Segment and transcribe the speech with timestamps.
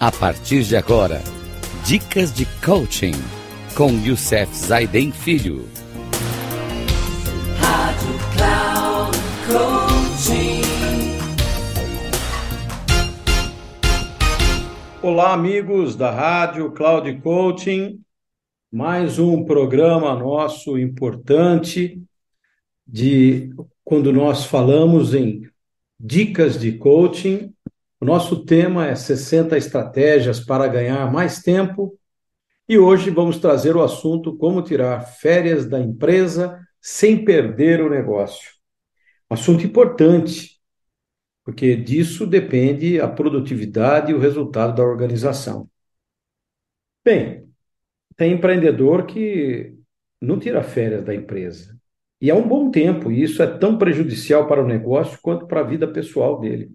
[0.00, 1.20] A partir de agora,
[1.84, 3.14] dicas de coaching
[3.74, 5.68] com Youssef Zaiden Filho.
[7.58, 10.62] Rádio Cloud Coaching.
[15.02, 18.00] Olá, amigos da Rádio Cloud Coaching.
[18.70, 22.00] Mais um programa nosso importante
[22.86, 23.50] de
[23.82, 25.50] quando nós falamos em
[25.98, 27.52] dicas de coaching
[28.00, 31.98] o nosso tema é 60 estratégias para ganhar mais tempo
[32.68, 38.52] e hoje vamos trazer o assunto como tirar férias da empresa sem perder o negócio.
[39.28, 40.60] Assunto importante,
[41.44, 45.68] porque disso depende a produtividade e o resultado da organização.
[47.04, 47.48] Bem,
[48.16, 49.74] tem empreendedor que
[50.20, 51.78] não tira férias da empresa.
[52.20, 55.60] E há um bom tempo, e isso é tão prejudicial para o negócio quanto para
[55.60, 56.72] a vida pessoal dele.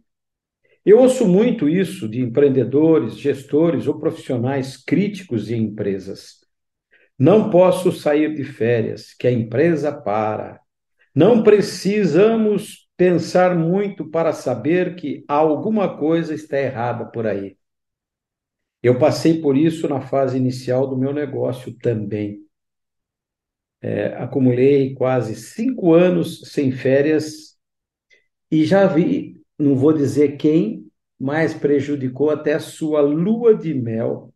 [0.85, 6.43] Eu ouço muito isso de empreendedores, gestores ou profissionais críticos de empresas.
[7.17, 10.59] Não posso sair de férias, que a empresa para.
[11.15, 17.57] Não precisamos pensar muito para saber que alguma coisa está errada por aí.
[18.81, 22.41] Eu passei por isso na fase inicial do meu negócio também.
[23.81, 27.57] É, acumulei quase cinco anos sem férias
[28.51, 34.33] e já vi não vou dizer quem, mas prejudicou até a sua lua de mel,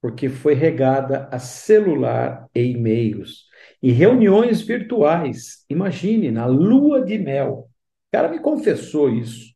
[0.00, 3.46] porque foi regada a celular e e-mails,
[3.82, 5.64] em reuniões virtuais.
[5.68, 7.68] Imagine, na lua de mel.
[7.68, 9.52] O cara me confessou isso.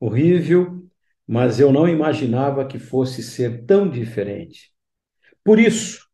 [0.00, 0.86] Horrível,
[1.26, 4.72] mas eu não imaginava que fosse ser tão diferente.
[5.44, 6.06] Por isso,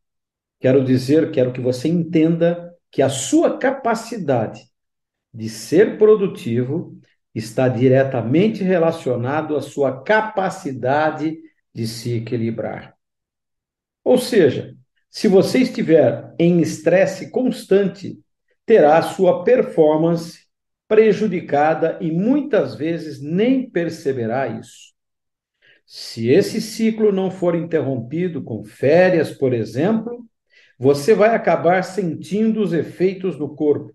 [0.60, 4.60] quero dizer, quero que você entenda que a sua capacidade
[5.32, 7.00] de ser produtivo
[7.34, 11.38] está diretamente relacionado à sua capacidade
[11.74, 12.94] de se equilibrar.
[14.04, 14.76] Ou seja,
[15.10, 18.18] se você estiver em estresse constante,
[18.66, 20.42] terá sua performance
[20.86, 24.92] prejudicada e muitas vezes nem perceberá isso.
[25.86, 30.26] Se esse ciclo não for interrompido com férias, por exemplo,
[30.78, 33.94] você vai acabar sentindo os efeitos no corpo.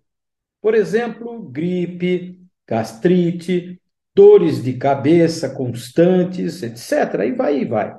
[0.62, 3.82] Por exemplo, gripe, gastrite,
[4.14, 7.24] dores de cabeça constantes, etc.
[7.26, 7.96] E vai e vai.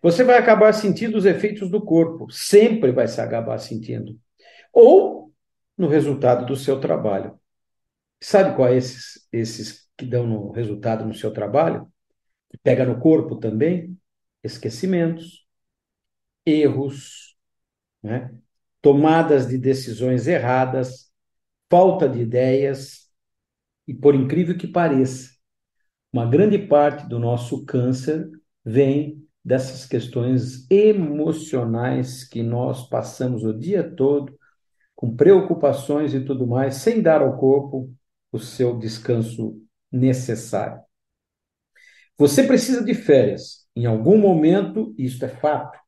[0.00, 4.18] Você vai acabar sentindo os efeitos do corpo, sempre vai se acabar sentindo.
[4.72, 5.32] Ou
[5.76, 7.38] no resultado do seu trabalho.
[8.20, 11.90] Sabe quais é esses, esses que dão no resultado no seu trabalho?
[12.62, 13.96] Pega no corpo também?
[14.42, 15.46] Esquecimentos,
[16.46, 17.36] erros,
[18.02, 18.32] né?
[18.80, 21.10] tomadas de decisões erradas,
[21.68, 23.07] falta de ideias,
[23.88, 25.30] e por incrível que pareça,
[26.12, 28.30] uma grande parte do nosso câncer
[28.64, 34.38] vem dessas questões emocionais que nós passamos o dia todo
[34.94, 37.90] com preocupações e tudo mais, sem dar ao corpo
[38.30, 39.58] o seu descanso
[39.90, 40.82] necessário.
[42.18, 43.66] Você precisa de férias.
[43.76, 45.78] Em algum momento, isso é fato.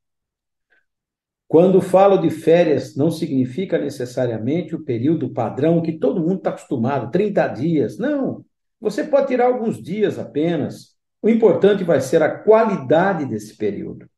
[1.51, 7.11] Quando falo de férias, não significa necessariamente o período padrão que todo mundo está acostumado,
[7.11, 7.99] 30 dias.
[7.99, 8.45] Não.
[8.81, 10.97] Você pode tirar alguns dias apenas.
[11.21, 14.09] O importante vai ser a qualidade desse período.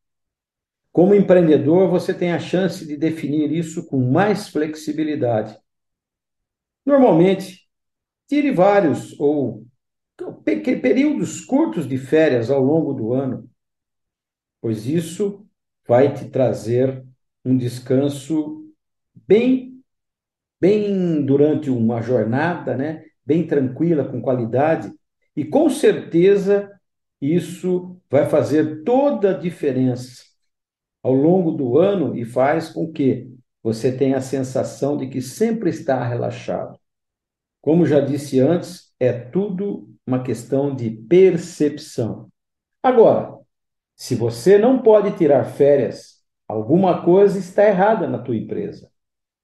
[0.92, 5.56] Como empreendedor, você tem a chance de definir isso com mais flexibilidade.
[6.84, 7.66] Normalmente,
[8.28, 9.66] tire vários ou
[10.44, 13.48] períodos curtos de férias ao longo do ano,
[14.60, 15.46] pois isso
[15.88, 17.02] vai te trazer
[17.44, 18.72] um descanso
[19.26, 19.82] bem,
[20.60, 23.04] bem durante uma jornada, né?
[23.24, 24.92] Bem tranquila, com qualidade,
[25.36, 26.70] e com certeza
[27.20, 30.24] isso vai fazer toda a diferença
[31.02, 33.32] ao longo do ano e faz com que
[33.62, 36.78] você tenha a sensação de que sempre está relaxado.
[37.60, 42.28] Como já disse antes, é tudo uma questão de percepção.
[42.82, 43.38] Agora,
[43.94, 46.11] se você não pode tirar férias
[46.52, 48.90] Alguma coisa está errada na tua empresa.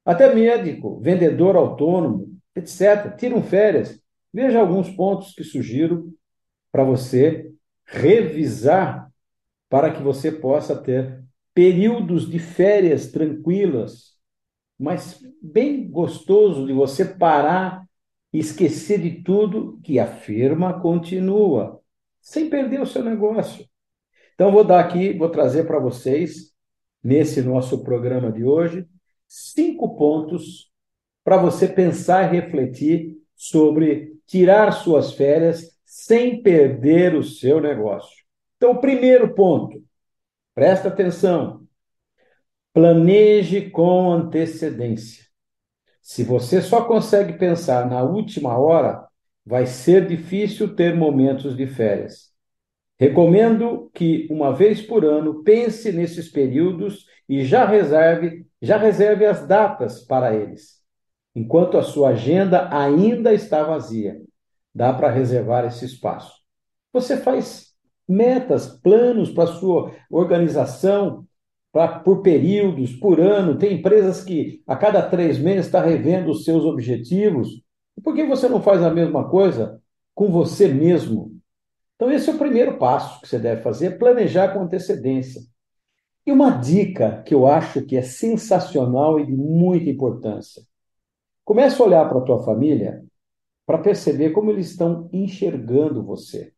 [0.05, 3.17] Até médico, vendedor autônomo, etc.
[3.17, 3.99] Tiram férias.
[4.31, 6.13] Veja alguns pontos que sugiro
[6.71, 7.51] para você
[7.87, 9.11] revisar
[9.71, 11.25] para que você possa ter
[11.55, 14.13] períodos de férias tranquilas,
[14.79, 17.87] mas bem gostoso de você parar
[18.35, 21.81] e esquecer de tudo que a firma continua,
[22.21, 23.67] sem perder o seu negócio.
[24.35, 26.53] Então vou dar aqui, vou trazer para vocês
[27.03, 28.87] nesse nosso programa de hoje,
[29.27, 30.71] cinco pontos
[31.25, 38.25] para você pensar e refletir sobre tirar suas férias sem perder o seu negócio.
[38.57, 39.83] Então, primeiro ponto,
[40.55, 41.67] presta atenção,
[42.73, 45.25] planeje com antecedência.
[46.03, 49.07] Se você só consegue pensar na última hora,
[49.45, 52.33] vai ser difícil ter momentos de férias.
[52.99, 59.47] Recomendo que, uma vez por ano, pense nesses períodos e já reserve, já reserve as
[59.47, 60.79] datas para eles.
[61.35, 64.21] Enquanto a sua agenda ainda está vazia,
[64.75, 66.33] dá para reservar esse espaço.
[66.93, 67.69] Você faz
[68.09, 71.25] metas, planos para sua organização,
[71.71, 73.57] pra, por períodos, por ano.
[73.59, 77.63] Tem empresas que a cada três meses está revendo os seus objetivos.
[78.03, 79.81] Por que você não faz a mesma coisa
[80.15, 81.38] com você mesmo?
[81.99, 85.43] Então, esse é o primeiro passo que você deve fazer, planejar com antecedência.
[86.25, 90.63] E uma dica que eu acho que é sensacional e de muita importância.
[91.45, 93.03] Comece a olhar para a tua família
[93.67, 96.53] para perceber como eles estão enxergando você.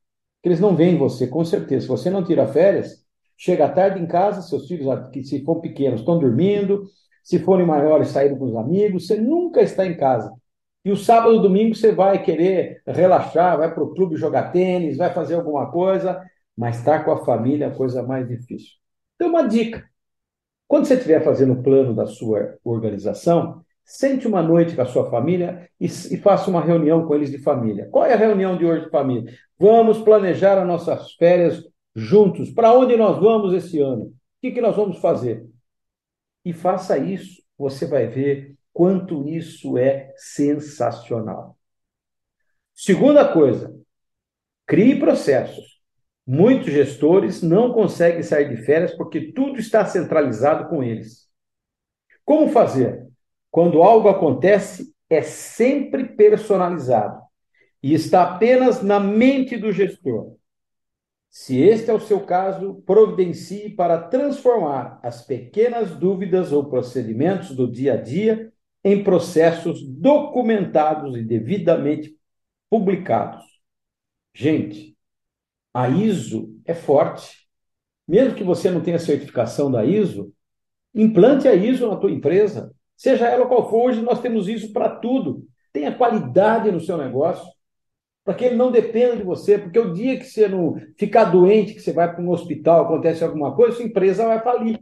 [0.44, 1.82] Eles não veem você, com certeza.
[1.82, 3.02] Se você não tira férias,
[3.34, 6.84] chega tarde em casa, seus filhos, que se for pequenos, estão dormindo,
[7.25, 10.31] se forem maiores, saíram com os amigos, você nunca está em casa.
[10.85, 14.97] E o sábado e domingo você vai querer relaxar, vai para o clube jogar tênis,
[14.97, 16.23] vai fazer alguma coisa,
[16.56, 18.73] mas estar tá com a família é a coisa mais difícil.
[19.15, 19.85] Então, uma dica:
[20.67, 25.11] quando você estiver fazendo o plano da sua organização, sente uma noite com a sua
[25.11, 27.88] família e, e faça uma reunião com eles de família.
[27.91, 29.35] Qual é a reunião de hoje de família?
[29.59, 31.62] Vamos planejar as nossas férias
[31.94, 32.50] juntos.
[32.50, 34.05] Para onde nós vamos esse ano?
[34.05, 35.44] O que, que nós vamos fazer?
[36.44, 41.56] E faça isso, você vai ver quanto isso é sensacional.
[42.75, 43.75] Segunda coisa,
[44.67, 45.81] crie processos.
[46.26, 51.28] Muitos gestores não conseguem sair de férias porque tudo está centralizado com eles.
[52.25, 53.06] Como fazer?
[53.50, 57.20] Quando algo acontece, é sempre personalizado
[57.82, 60.37] e está apenas na mente do gestor.
[61.28, 67.70] Se este é o seu caso, providencie para transformar as pequenas dúvidas ou procedimentos do
[67.70, 68.52] dia a dia
[68.82, 72.17] em processos documentados e devidamente
[72.69, 73.44] publicados.
[74.35, 74.97] Gente,
[75.73, 77.49] a ISO é forte.
[78.06, 80.32] Mesmo que você não tenha certificação da ISO,
[80.94, 83.91] implante a ISO na tua empresa, seja ela qual for.
[83.91, 85.47] Hoje nós temos ISO para tudo.
[85.73, 87.47] Tenha qualidade no seu negócio,
[88.25, 91.75] para que ele não dependa de você, porque o dia que você não ficar doente,
[91.75, 94.81] que você vai para um hospital, acontece alguma coisa, sua empresa vai falir.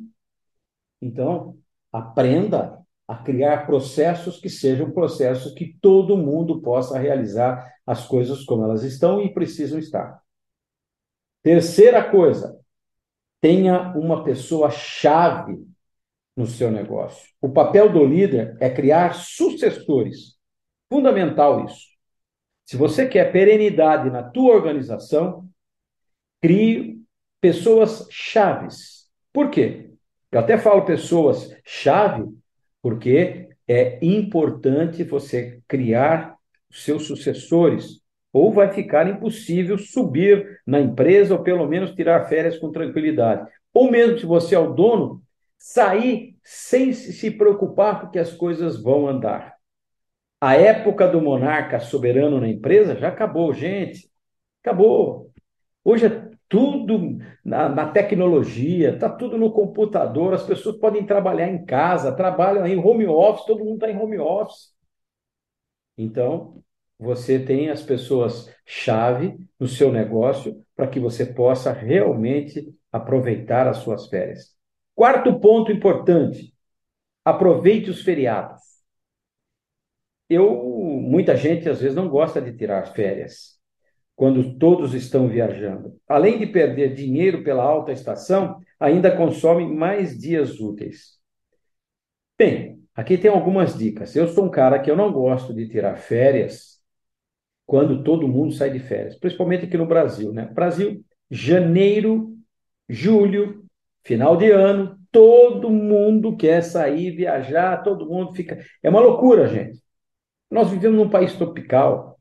[1.01, 1.57] Então,
[1.93, 2.78] aprenda
[3.09, 8.83] a criar processos que sejam processos que todo mundo possa realizar as coisas como elas
[8.83, 10.21] estão e precisam estar.
[11.43, 12.61] Terceira coisa,
[13.41, 15.59] tenha uma pessoa chave
[16.37, 17.27] no seu negócio.
[17.41, 20.37] O papel do líder é criar sucessores.
[20.91, 21.87] Fundamental isso.
[22.67, 25.49] Se você quer perenidade na tua organização,
[26.43, 27.03] crie
[27.41, 29.09] pessoas chaves.
[29.33, 29.91] Por quê?
[30.31, 32.25] Eu até falo pessoas chave
[32.83, 36.37] porque é importante você criar
[36.71, 38.01] seus sucessores,
[38.33, 43.49] ou vai ficar impossível subir na empresa, ou pelo menos tirar férias com tranquilidade.
[43.73, 45.23] Ou mesmo se você é o dono,
[45.57, 49.57] sair sem se preocupar porque as coisas vão andar.
[50.41, 54.09] A época do monarca soberano na empresa já acabou, gente.
[54.63, 55.33] Acabou.
[55.85, 61.65] Hoje é tudo na, na tecnologia, está tudo no computador, as pessoas podem trabalhar em
[61.65, 64.73] casa, trabalham em home office, todo mundo está em home office.
[65.97, 66.63] Então,
[66.99, 74.09] você tem as pessoas-chave no seu negócio para que você possa realmente aproveitar as suas
[74.09, 74.57] férias.
[74.95, 76.55] Quarto ponto importante:
[77.25, 78.63] aproveite os feriados.
[80.29, 80.63] Eu,
[81.03, 83.58] muita gente às vezes não gosta de tirar férias
[84.19, 85.97] quando todos estão viajando.
[86.09, 91.21] Além de perder dinheiro pela alta estação, ainda consome mais dias úteis.
[92.37, 94.17] Bem, aqui tem algumas dicas.
[94.17, 96.81] Eu sou um cara que eu não gosto de tirar férias
[97.65, 100.47] quando todo mundo sai de férias, principalmente aqui no Brasil, né?
[100.53, 102.37] Brasil, janeiro,
[102.89, 103.67] julho,
[104.03, 108.59] final de ano, todo mundo quer sair, viajar, todo mundo fica.
[108.83, 109.81] É uma loucura, gente.
[110.51, 112.18] Nós vivemos num país tropical.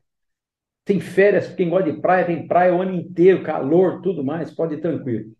[0.88, 4.76] Tem férias, quem gosta de praia, tem praia o ano inteiro, calor, tudo mais, pode
[4.76, 5.32] ir tranquilo.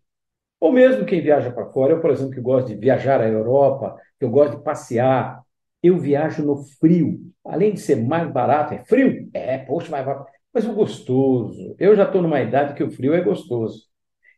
[0.59, 3.97] Ou mesmo quem viaja para fora, eu, por exemplo, que gosto de viajar à Europa,
[4.19, 5.41] que eu gosto de passear,
[5.83, 7.19] eu viajo no frio.
[7.45, 9.29] Além de ser mais barato, é frio?
[9.33, 10.31] É, poxa, mais barato.
[10.53, 11.75] Mas o gostoso.
[11.79, 13.85] Eu já estou numa idade que o frio é gostoso.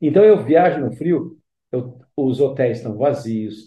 [0.01, 1.37] Então eu viajo no frio,
[1.71, 3.65] eu, os hotéis estão vazios.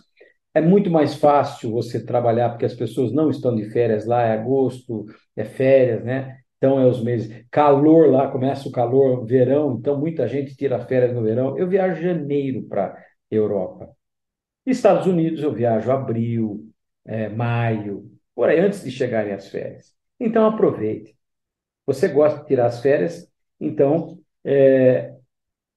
[0.54, 4.32] É muito mais fácil você trabalhar porque as pessoas não estão de férias lá, é
[4.32, 6.38] agosto, é férias, né?
[6.64, 7.44] Então é os meses.
[7.50, 11.58] Calor lá, começa o calor, verão, então muita gente tira férias no verão.
[11.58, 12.96] Eu viajo janeiro para
[13.30, 13.94] Europa.
[14.64, 16.66] Estados Unidos eu viajo abril,
[17.04, 19.94] é, maio, por aí, antes de chegarem as férias.
[20.18, 21.14] Então aproveite.
[21.84, 23.30] Você gosta de tirar as férias,
[23.60, 25.12] então é,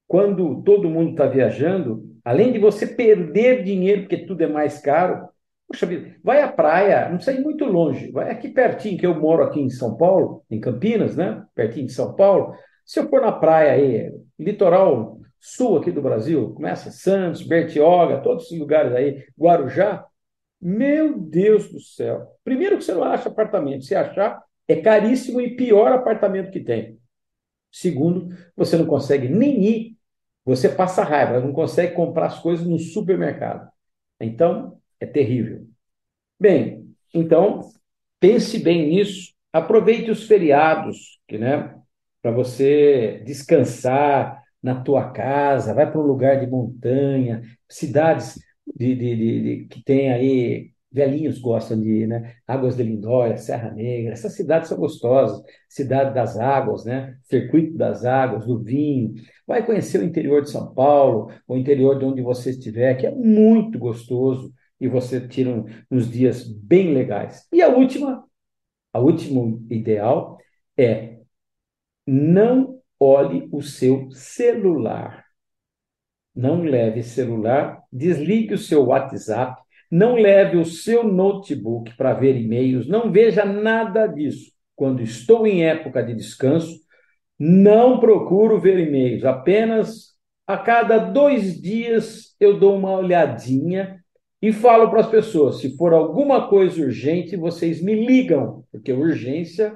[0.07, 5.27] quando todo mundo está viajando, além de você perder dinheiro, porque tudo é mais caro,
[5.67, 9.43] Poxa vida, vai à praia, não ir muito longe, vai aqui pertinho, que eu moro
[9.43, 11.43] aqui em São Paulo, em Campinas, né?
[11.53, 12.55] Pertinho de São Paulo.
[12.85, 18.45] Se eu for na praia aí, litoral sul aqui do Brasil, começa Santos, Bertioga, todos
[18.45, 20.05] esses lugares aí, Guarujá,
[20.59, 22.27] meu Deus do céu.
[22.45, 26.97] Primeiro que você não acha apartamento, se achar, é caríssimo e pior apartamento que tem.
[27.69, 29.97] Segundo, você não consegue nem ir,
[30.45, 33.69] você passa raiva, não consegue comprar as coisas no supermercado.
[34.19, 35.67] Então, é terrível.
[36.39, 37.61] Bem, então,
[38.19, 39.33] pense bem nisso.
[39.51, 41.75] Aproveite os feriados, que, né,
[42.21, 48.39] para você descansar na tua casa, vai para um lugar de montanha, cidades
[48.75, 52.35] de, de, de, que tem aí velhinhos gostam de ir, né?
[52.47, 57.17] Águas de Lindóia, Serra Negra, essas cidades são gostosas, cidade das águas, né?
[57.23, 59.13] Circuito das águas, do vinho.
[59.45, 63.11] Vai conhecer o interior de São Paulo, o interior de onde você estiver, que é
[63.11, 67.47] muito gostoso e você tira uns dias bem legais.
[67.51, 68.23] E a última,
[68.93, 70.37] a último ideal
[70.77, 71.19] é
[72.05, 75.25] não olhe o seu celular.
[76.33, 82.87] Não leve celular, desligue o seu WhatsApp, não leve o seu notebook para ver e-mails,
[82.87, 84.51] não veja nada disso.
[84.75, 86.79] Quando estou em época de descanso,
[87.39, 90.15] não procuro ver e-mails, apenas
[90.45, 94.03] a cada dois dias eu dou uma olhadinha
[94.41, 99.75] e falo para as pessoas: se for alguma coisa urgente, vocês me ligam, porque urgência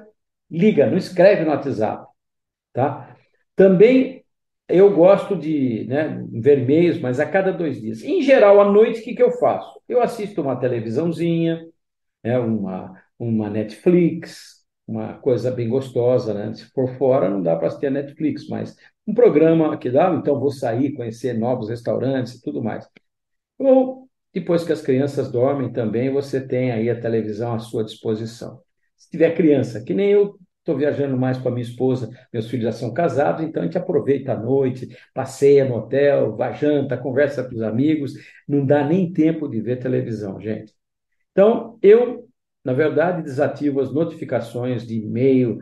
[0.52, 2.06] liga, não escreve no WhatsApp.
[2.72, 3.16] Tá?
[3.56, 4.24] Também
[4.68, 8.02] eu gosto de né, e-mails, mas a cada dois dias.
[8.02, 9.80] Em geral, à noite, o que, que eu faço?
[9.88, 11.66] Eu assisto uma televisãozinha,
[12.22, 16.34] né, uma, uma Netflix, uma coisa bem gostosa.
[16.34, 16.54] Né?
[16.54, 18.76] Se for fora, não dá para assistir a Netflix, mas
[19.06, 22.86] um programa que dá, então vou sair, conhecer novos restaurantes e tudo mais.
[23.58, 28.60] Ou depois que as crianças dormem também, você tem aí a televisão à sua disposição.
[28.96, 32.64] Se tiver criança, que nem eu estou viajando mais com a minha esposa, meus filhos
[32.64, 37.42] já são casados, então a gente aproveita a noite, passeia no hotel, vai janta, conversa
[37.44, 38.14] com os amigos,
[38.48, 40.72] não dá nem tempo de ver televisão, gente.
[41.32, 42.28] Então, eu,
[42.64, 45.58] na verdade, desativo as notificações de e-mail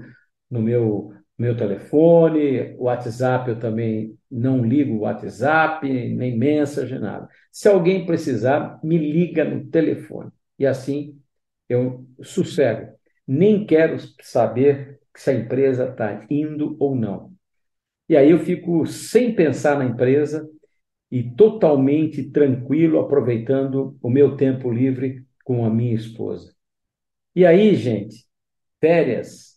[0.50, 7.28] no meu meu telefone, o WhatsApp eu também não ligo o WhatsApp, nem mensagem, nada.
[7.50, 10.30] Se alguém precisar, me liga no telefone.
[10.58, 11.20] E assim
[11.68, 12.92] eu sossego.
[13.26, 17.32] Nem quero saber se a empresa está indo ou não.
[18.08, 20.48] E aí eu fico sem pensar na empresa
[21.10, 26.54] e totalmente tranquilo, aproveitando o meu tempo livre com a minha esposa.
[27.34, 28.26] E aí, gente,
[28.80, 29.49] férias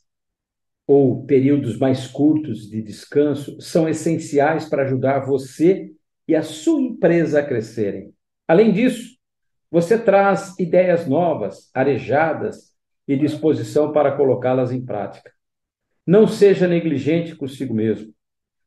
[0.86, 5.92] ou períodos mais curtos de descanso são essenciais para ajudar você
[6.28, 8.14] e a sua empresa a crescerem.
[8.48, 9.18] Além disso,
[9.72, 12.74] você traz ideias novas, arejadas
[13.08, 15.32] e disposição para colocá-las em prática.
[16.06, 18.14] Não seja negligente consigo mesmo.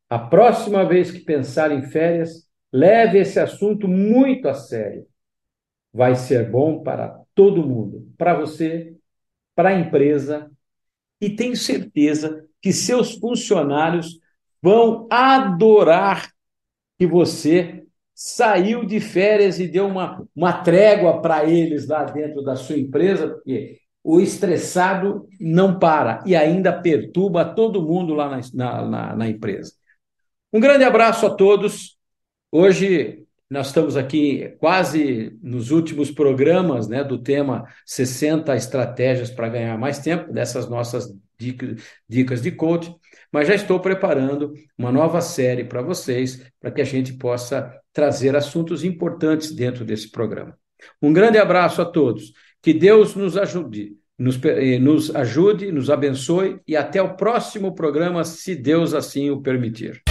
[0.09, 5.05] A próxima vez que pensar em férias, leve esse assunto muito a sério.
[5.93, 8.95] Vai ser bom para todo mundo, para você,
[9.55, 10.51] para a empresa
[11.19, 14.19] e tenho certeza que seus funcionários
[14.61, 16.31] vão adorar
[16.97, 17.83] que você
[18.13, 23.27] saiu de férias e deu uma, uma trégua para eles lá dentro da sua empresa,
[23.27, 29.73] porque o estressado não para e ainda perturba todo mundo lá na, na, na empresa.
[30.51, 31.97] Um grande abraço a todos.
[32.51, 39.77] Hoje nós estamos aqui quase nos últimos programas né, do tema 60 estratégias para ganhar
[39.77, 42.93] mais tempo, dessas nossas dicas, de coach,
[43.31, 48.35] mas já estou preparando uma nova série para vocês, para que a gente possa trazer
[48.35, 50.57] assuntos importantes dentro desse programa.
[51.01, 56.59] Um grande abraço a todos, que Deus nos ajude, nos, eh, nos ajude, nos abençoe
[56.67, 60.06] e até o próximo programa, se Deus assim o permitir.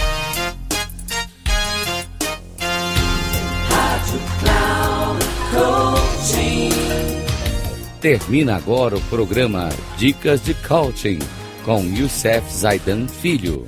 [8.01, 11.19] Termina agora o programa Dicas de Coaching
[11.63, 13.67] com Youssef Zaidan Filho.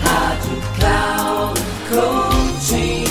[0.00, 3.04] Rádio Cloud Coaching.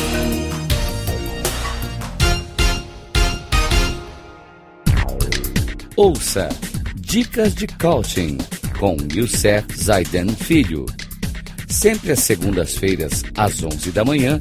[5.96, 6.50] Ouça
[6.96, 8.38] Dicas de Coaching
[8.80, 10.86] com Youssef Zaiden Filho.
[11.68, 14.40] Sempre às segundas-feiras, às 11 da manhã,